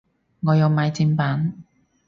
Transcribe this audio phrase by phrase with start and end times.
[0.39, 1.63] 我有買正版